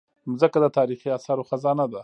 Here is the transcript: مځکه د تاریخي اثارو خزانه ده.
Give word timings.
مځکه 0.29 0.57
د 0.61 0.65
تاریخي 0.77 1.09
اثارو 1.17 1.47
خزانه 1.49 1.85
ده. 1.91 1.99